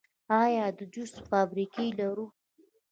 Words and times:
آیا 0.41 0.65
د 0.77 0.79
جوس 0.93 1.13
فابریکې 1.29 1.85
لرو؟ 1.99 2.25